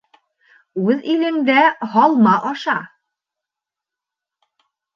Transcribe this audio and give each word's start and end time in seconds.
Үҙ 0.93 1.03
илеңдә 1.15 1.59
һалма 1.93 2.35
аша. 2.53 2.77